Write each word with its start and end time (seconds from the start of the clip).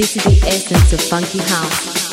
This 0.00 0.16
is 0.16 0.24
the 0.24 0.48
essence 0.48 0.94
of 0.94 1.00
funky 1.02 1.40
house. 1.40 2.09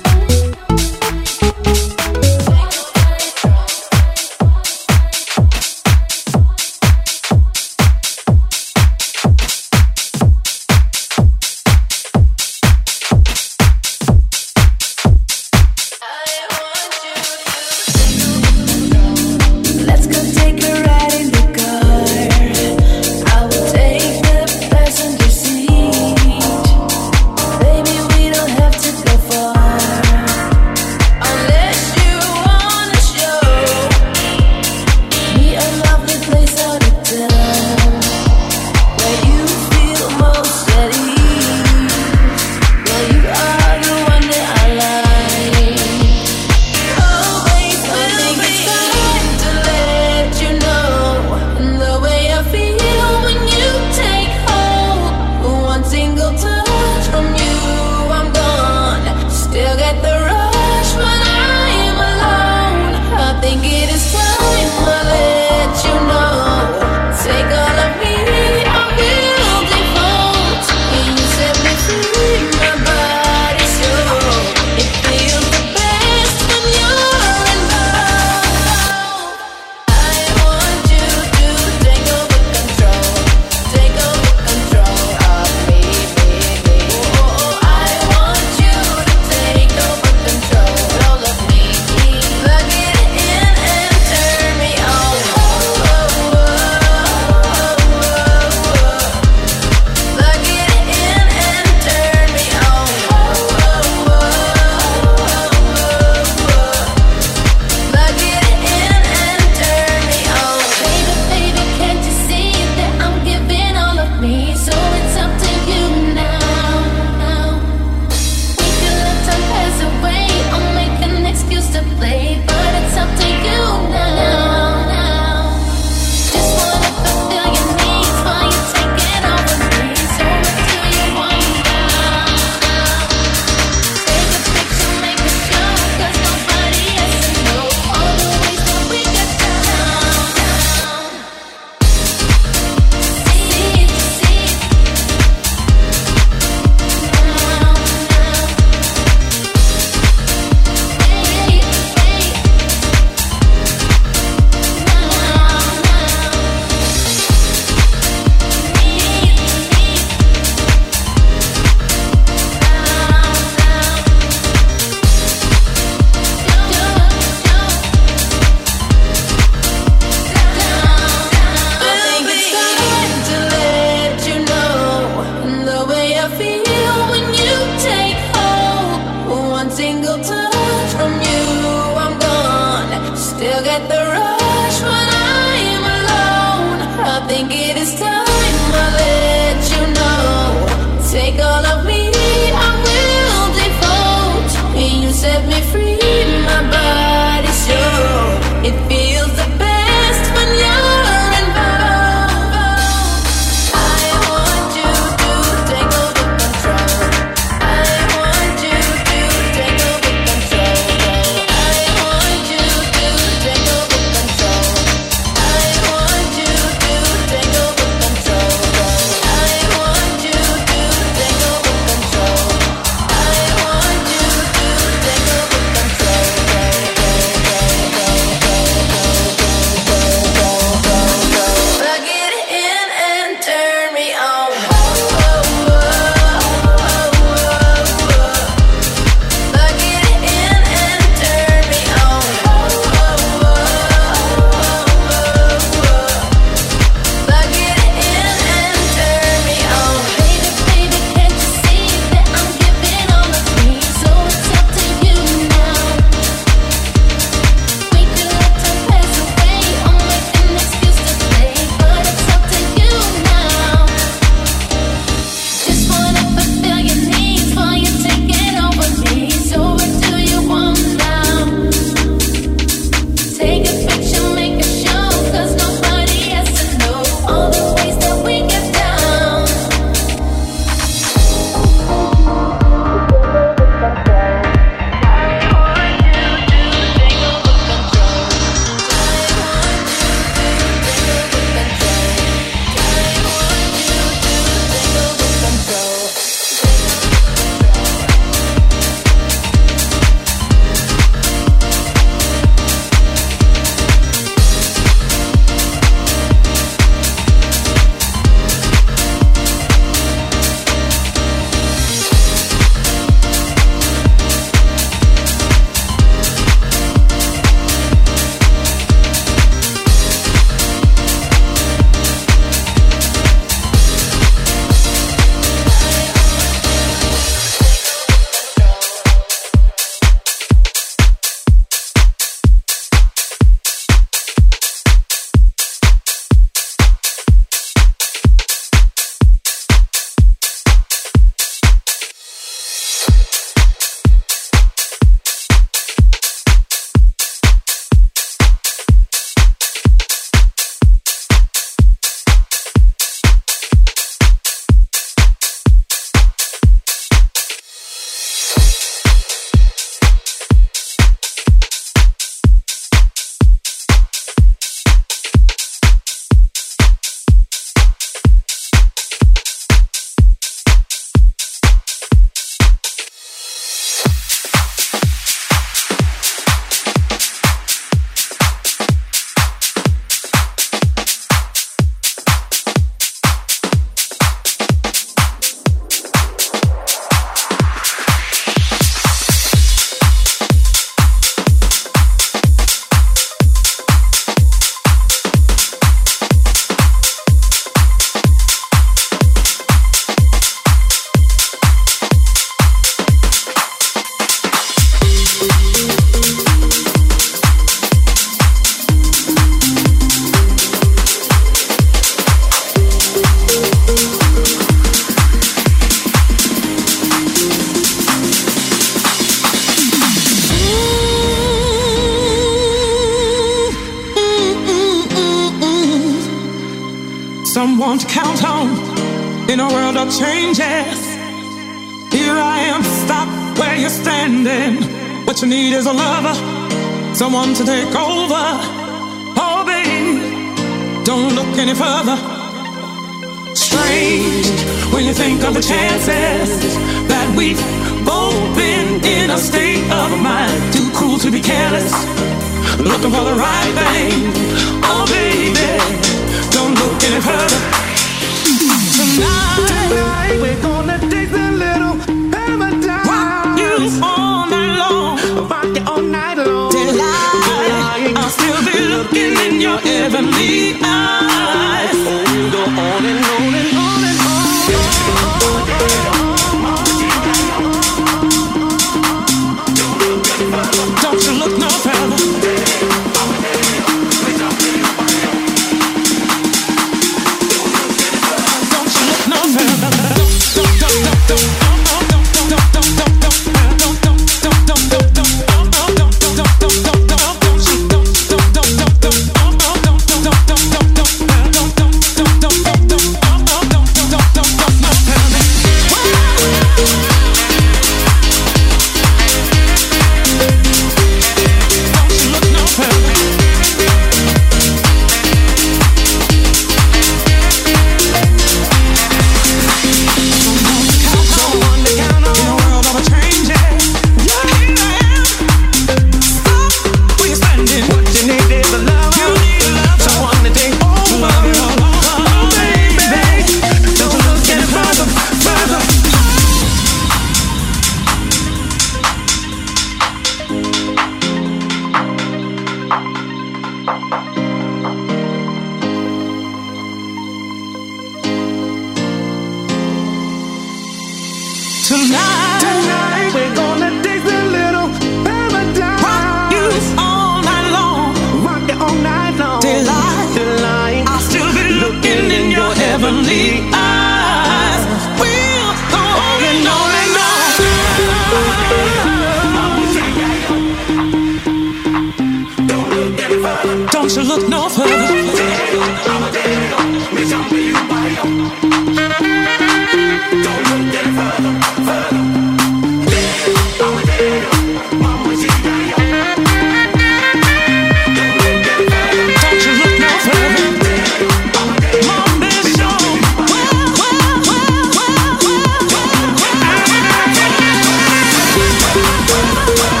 Yeah. 598.93 600.00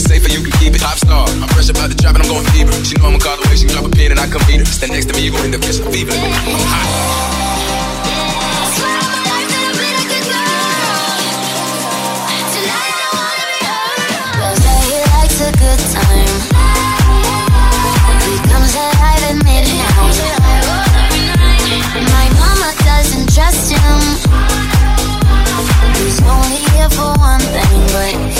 it's 0.00 0.08
safe 0.08 0.24
you 0.32 0.42
can 0.42 0.52
keep 0.58 0.74
it. 0.74 0.80
Top 0.80 0.96
star, 0.96 1.28
I'm 1.28 1.48
fresh 1.48 1.68
about 1.68 1.88
the 1.88 1.94
drop 1.94 2.14
and 2.16 2.24
I'm 2.24 2.30
going 2.30 2.46
fever. 2.56 2.72
She 2.84 2.96
know 2.96 3.08
I'ma 3.08 3.18
call 3.18 3.36
the 3.36 3.48
way 3.48 3.56
she 3.56 3.66
drop 3.68 3.84
a 3.84 3.90
pin 3.90 4.10
and 4.10 4.20
I 4.20 4.26
come 4.26 4.42
meet 4.48 4.60
her. 4.60 4.64
Stand 4.64 4.92
next 4.92 5.06
to 5.06 5.14
me, 5.14 5.24
you 5.24 5.32
gon' 5.32 5.44
end 5.44 5.54
up 5.54 5.60
catching 5.60 5.84
fever. 5.92 6.16
Good 15.50 15.80
time 15.92 16.30
alive 18.70 19.24
at 19.28 19.36
midnight. 19.44 20.16
My 22.14 22.26
mama 22.40 22.70
doesn't 22.88 23.28
trust 23.34 23.72
him. 23.72 23.98
He's 25.98 26.18
only 26.22 26.60
here 26.72 26.88
for 26.90 27.12
one 27.18 27.40
thing, 27.40 27.80
but. 27.92 28.39